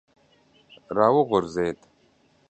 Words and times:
را 0.95 1.07
وغورځېد. 1.15 1.77